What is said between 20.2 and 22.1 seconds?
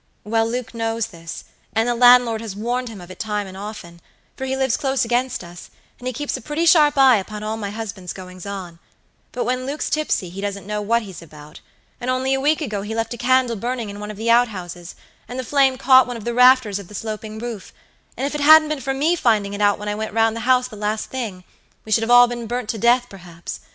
the house the last thing, we should have